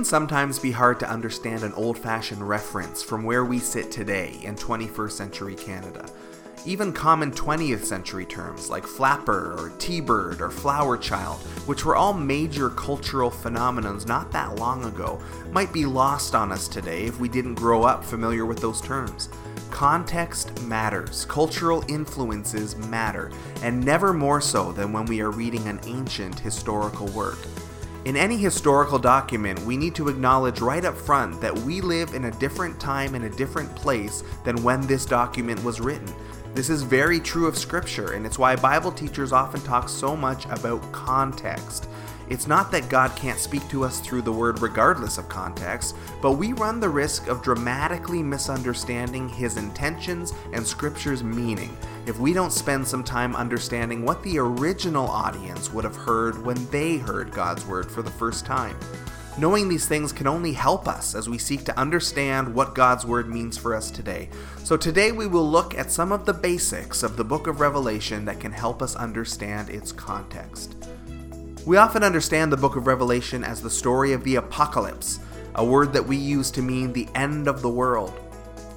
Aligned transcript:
can 0.00 0.04
sometimes 0.06 0.58
be 0.58 0.72
hard 0.72 0.98
to 0.98 1.10
understand 1.10 1.62
an 1.62 1.74
old 1.74 1.98
fashioned 1.98 2.40
reference 2.48 3.02
from 3.02 3.22
where 3.22 3.44
we 3.44 3.58
sit 3.58 3.90
today 3.90 4.40
in 4.44 4.54
21st 4.54 5.10
century 5.10 5.54
Canada. 5.54 6.10
Even 6.64 6.90
common 6.90 7.30
20th 7.30 7.84
century 7.84 8.24
terms 8.24 8.70
like 8.70 8.86
flapper 8.86 9.52
or 9.58 9.70
T 9.78 10.00
bird 10.00 10.40
or 10.40 10.48
flower 10.48 10.96
child, 10.96 11.40
which 11.66 11.84
were 11.84 11.96
all 11.96 12.14
major 12.14 12.70
cultural 12.70 13.30
phenomenons 13.30 14.08
not 14.08 14.32
that 14.32 14.56
long 14.56 14.86
ago, 14.86 15.20
might 15.52 15.70
be 15.70 15.84
lost 15.84 16.34
on 16.34 16.50
us 16.50 16.66
today 16.66 17.04
if 17.04 17.20
we 17.20 17.28
didn't 17.28 17.56
grow 17.56 17.82
up 17.82 18.02
familiar 18.02 18.46
with 18.46 18.60
those 18.60 18.80
terms. 18.80 19.28
Context 19.70 20.62
matters, 20.62 21.26
cultural 21.26 21.84
influences 21.88 22.74
matter, 22.88 23.30
and 23.62 23.84
never 23.84 24.14
more 24.14 24.40
so 24.40 24.72
than 24.72 24.94
when 24.94 25.04
we 25.04 25.20
are 25.20 25.30
reading 25.30 25.68
an 25.68 25.78
ancient 25.84 26.38
historical 26.38 27.08
work. 27.08 27.36
In 28.06 28.16
any 28.16 28.38
historical 28.38 28.98
document, 28.98 29.60
we 29.60 29.76
need 29.76 29.94
to 29.96 30.08
acknowledge 30.08 30.62
right 30.62 30.86
up 30.86 30.96
front 30.96 31.38
that 31.42 31.56
we 31.58 31.82
live 31.82 32.14
in 32.14 32.24
a 32.24 32.30
different 32.30 32.80
time 32.80 33.14
and 33.14 33.26
a 33.26 33.28
different 33.28 33.76
place 33.76 34.24
than 34.42 34.62
when 34.62 34.80
this 34.86 35.04
document 35.04 35.62
was 35.62 35.82
written. 35.82 36.10
This 36.54 36.70
is 36.70 36.82
very 36.82 37.20
true 37.20 37.46
of 37.46 37.58
Scripture, 37.58 38.12
and 38.12 38.24
it's 38.24 38.38
why 38.38 38.56
Bible 38.56 38.90
teachers 38.90 39.32
often 39.32 39.60
talk 39.60 39.86
so 39.86 40.16
much 40.16 40.46
about 40.46 40.80
context. 40.92 41.90
It's 42.30 42.46
not 42.46 42.70
that 42.70 42.88
God 42.88 43.16
can't 43.16 43.40
speak 43.40 43.68
to 43.70 43.82
us 43.82 43.98
through 43.98 44.22
the 44.22 44.30
Word 44.30 44.62
regardless 44.62 45.18
of 45.18 45.28
context, 45.28 45.96
but 46.22 46.34
we 46.34 46.52
run 46.52 46.78
the 46.78 46.88
risk 46.88 47.26
of 47.26 47.42
dramatically 47.42 48.22
misunderstanding 48.22 49.28
His 49.28 49.56
intentions 49.56 50.32
and 50.52 50.64
Scripture's 50.64 51.24
meaning 51.24 51.76
if 52.06 52.20
we 52.20 52.32
don't 52.32 52.52
spend 52.52 52.86
some 52.86 53.02
time 53.02 53.34
understanding 53.34 54.04
what 54.04 54.22
the 54.22 54.38
original 54.38 55.08
audience 55.08 55.72
would 55.72 55.82
have 55.82 55.96
heard 55.96 56.46
when 56.46 56.64
they 56.70 56.98
heard 56.98 57.32
God's 57.32 57.66
Word 57.66 57.90
for 57.90 58.00
the 58.00 58.12
first 58.12 58.46
time. 58.46 58.78
Knowing 59.36 59.68
these 59.68 59.88
things 59.88 60.12
can 60.12 60.28
only 60.28 60.52
help 60.52 60.86
us 60.86 61.16
as 61.16 61.28
we 61.28 61.38
seek 61.38 61.64
to 61.64 61.76
understand 61.76 62.54
what 62.54 62.76
God's 62.76 63.04
Word 63.04 63.28
means 63.28 63.58
for 63.58 63.74
us 63.74 63.90
today. 63.90 64.28
So, 64.62 64.76
today 64.76 65.10
we 65.10 65.26
will 65.26 65.50
look 65.50 65.76
at 65.76 65.90
some 65.90 66.12
of 66.12 66.26
the 66.26 66.34
basics 66.34 67.02
of 67.02 67.16
the 67.16 67.24
book 67.24 67.48
of 67.48 67.58
Revelation 67.58 68.24
that 68.26 68.38
can 68.38 68.52
help 68.52 68.82
us 68.82 68.94
understand 68.94 69.68
its 69.68 69.90
context. 69.90 70.76
We 71.66 71.76
often 71.76 72.02
understand 72.02 72.50
the 72.50 72.56
book 72.56 72.76
of 72.76 72.86
Revelation 72.86 73.44
as 73.44 73.60
the 73.60 73.68
story 73.68 74.14
of 74.14 74.24
the 74.24 74.36
apocalypse, 74.36 75.20
a 75.54 75.64
word 75.64 75.92
that 75.92 76.06
we 76.06 76.16
use 76.16 76.50
to 76.52 76.62
mean 76.62 76.90
the 76.92 77.06
end 77.14 77.48
of 77.48 77.60
the 77.60 77.68
world. 77.68 78.18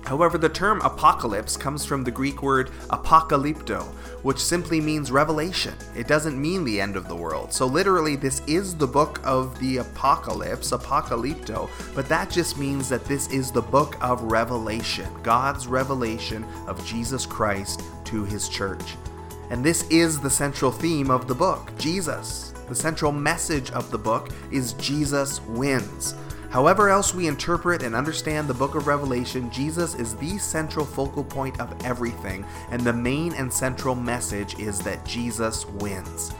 However, 0.04 0.38
the 0.38 0.50
term 0.50 0.82
apocalypse 0.82 1.56
comes 1.56 1.86
from 1.86 2.04
the 2.04 2.12
Greek 2.12 2.44
word 2.44 2.72
apokalypto, 2.90 3.84
which 4.24 4.38
simply 4.38 4.82
means 4.82 5.14
revelation. 5.14 5.76
It 5.96 6.10
doesn't 6.10 6.40
mean 6.40 6.66
the 6.66 6.82
end 6.82 6.98
of 6.98 7.08
the 7.08 7.16
world. 7.16 7.54
So, 7.54 7.66
literally, 7.66 8.18
this 8.18 8.42
is 8.48 8.76
the 8.76 8.86
book 8.86 9.22
of 9.24 9.58
the 9.60 9.78
apocalypse, 9.78 10.72
apokalypto, 10.72 11.70
but 11.96 12.10
that 12.10 12.30
just 12.30 12.58
means 12.58 12.90
that 12.90 13.06
this 13.06 13.30
is 13.30 13.50
the 13.50 13.62
book 13.62 13.96
of 14.02 14.24
revelation, 14.24 15.08
God's 15.24 15.68
revelation 15.68 16.44
of 16.68 16.86
Jesus 16.86 17.26
Christ 17.26 17.82
to 18.04 18.26
his 18.26 18.50
church. 18.50 18.98
And 19.50 19.64
this 19.64 19.88
is 19.90 20.20
the 20.20 20.30
central 20.30 20.72
theme 20.72 21.12
of 21.12 21.28
the 21.28 21.36
book 21.36 21.72
Jesus. 21.78 22.54
The 22.68 22.76
central 22.76 23.12
message 23.12 23.72
of 23.72 23.92
the 23.92 23.98
book 23.98 24.30
is 24.52 24.74
Jesus 24.74 25.42
wins. 25.42 26.16
However, 26.50 26.90
else 26.90 27.16
we 27.16 27.28
interpret 27.28 27.82
and 27.82 27.96
understand 27.96 28.48
the 28.48 28.54
book 28.54 28.76
of 28.76 28.86
Revelation, 28.86 29.50
Jesus 29.50 29.96
is 29.96 30.16
the 30.16 30.38
central 30.38 30.86
focal 30.86 31.24
point 31.24 31.60
of 31.60 31.74
everything, 31.84 32.46
and 32.70 32.82
the 32.82 32.94
main 32.94 33.34
and 33.34 33.52
central 33.52 33.96
message 33.96 34.60
is 34.60 34.78
that 34.82 35.04
Jesus 35.04 35.66
wins. 35.66 36.32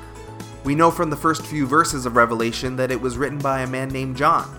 We 0.64 0.76
know 0.76 0.92
from 0.92 1.10
the 1.10 1.16
first 1.16 1.46
few 1.46 1.66
verses 1.66 2.06
of 2.06 2.16
Revelation 2.16 2.76
that 2.76 2.92
it 2.92 3.02
was 3.02 3.18
written 3.18 3.40
by 3.40 3.62
a 3.62 3.68
man 3.68 3.90
named 3.90 4.16
John. 4.16 4.56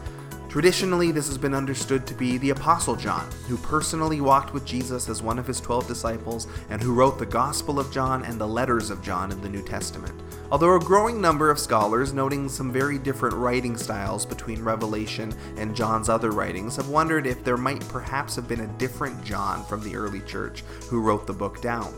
Traditionally, 0.54 1.10
this 1.10 1.26
has 1.26 1.36
been 1.36 1.52
understood 1.52 2.06
to 2.06 2.14
be 2.14 2.38
the 2.38 2.50
Apostle 2.50 2.94
John, 2.94 3.28
who 3.48 3.56
personally 3.56 4.20
walked 4.20 4.54
with 4.54 4.64
Jesus 4.64 5.08
as 5.08 5.20
one 5.20 5.36
of 5.36 5.48
his 5.48 5.60
twelve 5.60 5.88
disciples 5.88 6.46
and 6.70 6.80
who 6.80 6.94
wrote 6.94 7.18
the 7.18 7.26
Gospel 7.26 7.80
of 7.80 7.90
John 7.90 8.24
and 8.24 8.40
the 8.40 8.46
letters 8.46 8.88
of 8.88 9.02
John 9.02 9.32
in 9.32 9.40
the 9.40 9.48
New 9.48 9.62
Testament. 9.62 10.14
Although 10.52 10.76
a 10.76 10.78
growing 10.78 11.20
number 11.20 11.50
of 11.50 11.58
scholars, 11.58 12.12
noting 12.12 12.48
some 12.48 12.70
very 12.70 12.98
different 12.98 13.34
writing 13.34 13.76
styles 13.76 14.24
between 14.24 14.62
Revelation 14.62 15.34
and 15.56 15.74
John's 15.74 16.08
other 16.08 16.30
writings, 16.30 16.76
have 16.76 16.88
wondered 16.88 17.26
if 17.26 17.42
there 17.42 17.56
might 17.56 17.80
perhaps 17.88 18.36
have 18.36 18.46
been 18.46 18.60
a 18.60 18.78
different 18.78 19.24
John 19.24 19.64
from 19.64 19.82
the 19.82 19.96
early 19.96 20.20
church 20.20 20.62
who 20.88 21.00
wrote 21.00 21.26
the 21.26 21.32
book 21.32 21.60
down. 21.62 21.92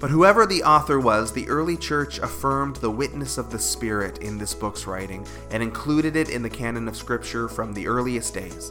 But 0.00 0.10
whoever 0.10 0.46
the 0.46 0.62
author 0.62 1.00
was, 1.00 1.32
the 1.32 1.48
early 1.48 1.76
church 1.76 2.18
affirmed 2.18 2.76
the 2.76 2.90
witness 2.90 3.36
of 3.36 3.50
the 3.50 3.58
Spirit 3.58 4.18
in 4.18 4.38
this 4.38 4.54
book's 4.54 4.86
writing 4.86 5.26
and 5.50 5.60
included 5.60 6.14
it 6.14 6.28
in 6.30 6.42
the 6.42 6.50
canon 6.50 6.86
of 6.86 6.96
Scripture 6.96 7.48
from 7.48 7.74
the 7.74 7.88
earliest 7.88 8.32
days. 8.32 8.70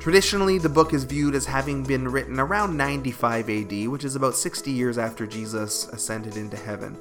Traditionally, 0.00 0.58
the 0.58 0.70
book 0.70 0.94
is 0.94 1.04
viewed 1.04 1.34
as 1.34 1.44
having 1.44 1.82
been 1.84 2.08
written 2.08 2.40
around 2.40 2.76
95 2.76 3.50
AD, 3.50 3.88
which 3.88 4.04
is 4.04 4.16
about 4.16 4.34
60 4.34 4.70
years 4.70 4.96
after 4.96 5.26
Jesus 5.26 5.86
ascended 5.88 6.36
into 6.36 6.56
heaven. 6.56 6.96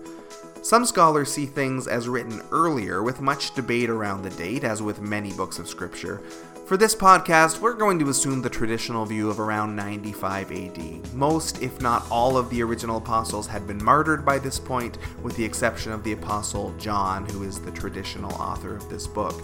Some 0.63 0.85
scholars 0.85 1.31
see 1.31 1.47
things 1.47 1.87
as 1.87 2.07
written 2.07 2.39
earlier, 2.51 3.01
with 3.01 3.19
much 3.19 3.55
debate 3.55 3.89
around 3.89 4.21
the 4.21 4.29
date, 4.29 4.63
as 4.63 4.79
with 4.79 5.01
many 5.01 5.33
books 5.33 5.57
of 5.57 5.67
Scripture. 5.67 6.21
For 6.67 6.77
this 6.77 6.93
podcast, 6.95 7.59
we're 7.59 7.73
going 7.73 7.97
to 7.97 8.09
assume 8.09 8.43
the 8.43 8.49
traditional 8.49 9.03
view 9.07 9.27
of 9.31 9.39
around 9.39 9.75
95 9.75 10.51
AD. 10.51 11.13
Most, 11.15 11.63
if 11.63 11.81
not 11.81 12.05
all, 12.11 12.37
of 12.37 12.51
the 12.51 12.61
original 12.61 12.97
apostles 12.97 13.47
had 13.47 13.65
been 13.65 13.83
martyred 13.83 14.23
by 14.23 14.37
this 14.37 14.59
point, 14.59 14.99
with 15.23 15.35
the 15.35 15.43
exception 15.43 15.93
of 15.93 16.03
the 16.03 16.13
apostle 16.13 16.75
John, 16.77 17.25
who 17.25 17.41
is 17.41 17.59
the 17.59 17.71
traditional 17.71 18.31
author 18.35 18.75
of 18.75 18.87
this 18.87 19.07
book. 19.07 19.41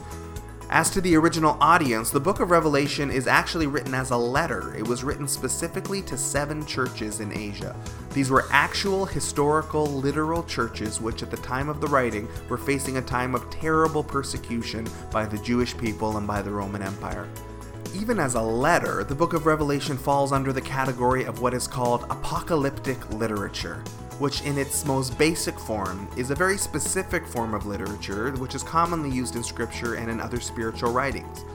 As 0.69 0.89
to 0.89 1.00
the 1.00 1.16
original 1.16 1.57
audience, 1.61 2.09
the 2.09 2.19
book 2.19 2.41
of 2.41 2.51
Revelation 2.51 3.09
is 3.09 3.25
actually 3.25 3.67
written 3.67 3.94
as 3.94 4.11
a 4.11 4.17
letter. 4.17 4.75
It 4.75 4.85
was 4.85 5.01
written 5.01 5.25
specifically 5.25 6.01
to 6.01 6.17
seven 6.17 6.66
churches 6.66 7.22
in 7.22 7.31
Asia. 7.31 7.73
These 8.13 8.29
were 8.29 8.47
actual, 8.51 9.05
historical, 9.05 9.85
literal 9.85 10.44
churches 10.44 11.00
which, 11.00 11.23
at 11.23 11.31
the 11.31 11.38
time 11.38 11.69
of 11.69 11.79
the 11.79 11.88
writing, 11.88 12.28
were 12.50 12.57
facing 12.57 12.97
a 12.97 13.01
time 13.01 13.33
of 13.33 13.50
terrible 13.50 14.03
persecution 14.03 14.85
by 15.09 15.25
the 15.25 15.38
Jewish 15.38 15.75
people 15.78 16.17
and 16.17 16.28
by 16.28 16.41
the 16.41 16.51
Roman 16.51 16.81
Empire. 16.81 17.29
Even 17.95 18.19
as 18.19 18.35
a 18.35 18.41
letter, 18.41 19.05
the 19.05 19.16
book 19.16 19.31
of 19.31 19.45
Revelation 19.45 19.97
falls 19.97 20.34
under 20.34 20.51
the 20.51 20.59
category 20.59 21.23
of 21.23 21.39
what 21.39 21.53
is 21.53 21.66
called 21.66 22.03
apocalyptic 22.09 23.09
literature 23.11 23.81
which 24.19 24.41
in 24.41 24.57
its 24.57 24.85
most 24.85 25.17
basic 25.17 25.59
form 25.59 26.07
is 26.17 26.31
a 26.31 26.35
very 26.35 26.57
specific 26.57 27.25
form 27.25 27.53
of 27.53 27.66
literature 27.66 28.31
which 28.33 28.55
is 28.55 28.63
commonly 28.63 29.09
used 29.09 29.35
in 29.35 29.44
scripture 29.44 29.95
and 29.95 30.09
in 30.09 30.19
other 30.19 30.39
spiritual 30.39 30.91
writings. 30.91 31.45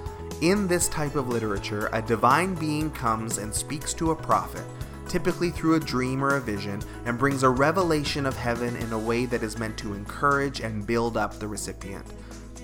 In 0.41 0.67
this 0.67 0.89
type 0.89 1.15
of 1.15 1.29
literature, 1.29 1.89
a 1.93 2.03
divine 2.03 2.55
being 2.55 2.91
comes 2.91 3.39
and 3.39 3.55
speaks 3.55 3.95
to 3.95 4.11
a 4.11 4.17
prophet, 4.17 4.65
typically 5.09 5.51
through 5.51 5.75
a 5.75 5.81
dream 5.81 6.25
or 6.25 6.37
a 6.37 6.41
vision, 6.41 6.83
and 7.05 7.19
brings 7.19 7.43
a 7.43 7.49
revelation 7.49 8.27
of 8.27 8.37
heaven 8.37 8.75
in 8.77 8.93
a 8.93 8.99
way 8.99 9.25
that 9.27 9.43
is 9.43 9.59
meant 9.59 9.77
to 9.79 9.95
encourage 9.95 10.61
and 10.61 10.87
build 10.87 11.17
up 11.17 11.39
the 11.39 11.47
recipient. 11.47 12.05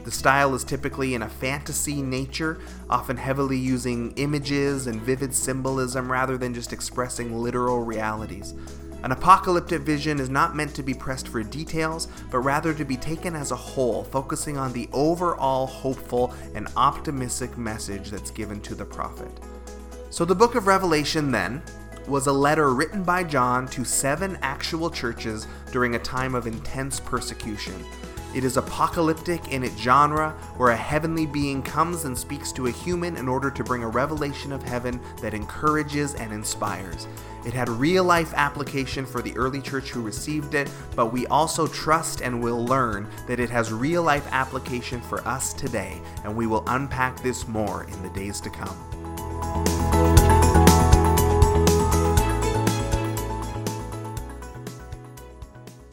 The 0.04 0.10
style 0.10 0.54
is 0.54 0.64
typically 0.64 1.14
in 1.14 1.22
a 1.22 1.28
fantasy 1.28 2.00
nature, 2.00 2.58
often 2.88 3.16
heavily 3.16 3.58
using 3.58 4.12
images 4.16 4.86
and 4.86 5.02
vivid 5.02 5.34
symbolism 5.34 6.10
rather 6.10 6.38
than 6.38 6.54
just 6.54 6.72
expressing 6.72 7.36
literal 7.36 7.84
realities. 7.84 8.54
An 9.02 9.12
apocalyptic 9.12 9.82
vision 9.82 10.18
is 10.18 10.28
not 10.28 10.56
meant 10.56 10.74
to 10.74 10.82
be 10.82 10.92
pressed 10.92 11.28
for 11.28 11.42
details, 11.42 12.08
but 12.30 12.40
rather 12.40 12.74
to 12.74 12.84
be 12.84 12.96
taken 12.96 13.36
as 13.36 13.52
a 13.52 13.56
whole, 13.56 14.02
focusing 14.02 14.56
on 14.58 14.72
the 14.72 14.88
overall 14.92 15.66
hopeful 15.66 16.34
and 16.54 16.66
optimistic 16.76 17.56
message 17.56 18.10
that's 18.10 18.32
given 18.32 18.60
to 18.62 18.74
the 18.74 18.84
prophet. 18.84 19.30
So, 20.10 20.24
the 20.24 20.34
book 20.34 20.56
of 20.56 20.66
Revelation, 20.66 21.30
then, 21.30 21.62
was 22.08 22.26
a 22.26 22.32
letter 22.32 22.72
written 22.74 23.04
by 23.04 23.22
John 23.22 23.68
to 23.68 23.84
seven 23.84 24.38
actual 24.42 24.90
churches 24.90 25.46
during 25.70 25.94
a 25.94 25.98
time 26.00 26.34
of 26.34 26.46
intense 26.46 26.98
persecution. 26.98 27.84
It 28.34 28.44
is 28.44 28.58
apocalyptic 28.58 29.52
in 29.52 29.64
its 29.64 29.80
genre, 29.80 30.30
where 30.58 30.70
a 30.70 30.76
heavenly 30.76 31.24
being 31.24 31.62
comes 31.62 32.04
and 32.04 32.16
speaks 32.16 32.52
to 32.52 32.66
a 32.66 32.70
human 32.70 33.16
in 33.16 33.26
order 33.26 33.50
to 33.50 33.64
bring 33.64 33.82
a 33.82 33.88
revelation 33.88 34.52
of 34.52 34.62
heaven 34.62 35.00
that 35.22 35.32
encourages 35.32 36.14
and 36.14 36.30
inspires. 36.32 37.08
It 37.46 37.54
had 37.54 37.70
real 37.70 38.04
life 38.04 38.34
application 38.34 39.06
for 39.06 39.22
the 39.22 39.34
early 39.36 39.62
church 39.62 39.90
who 39.90 40.02
received 40.02 40.54
it, 40.54 40.70
but 40.94 41.12
we 41.12 41.26
also 41.28 41.66
trust 41.66 42.20
and 42.20 42.42
will 42.42 42.66
learn 42.66 43.08
that 43.26 43.40
it 43.40 43.48
has 43.48 43.72
real 43.72 44.02
life 44.02 44.28
application 44.30 45.00
for 45.00 45.26
us 45.26 45.54
today, 45.54 45.98
and 46.24 46.36
we 46.36 46.46
will 46.46 46.64
unpack 46.66 47.18
this 47.22 47.48
more 47.48 47.84
in 47.84 48.02
the 48.02 48.10
days 48.10 48.40
to 48.42 48.50
come. 48.50 48.76